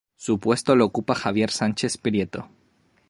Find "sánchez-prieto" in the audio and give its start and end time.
1.51-2.49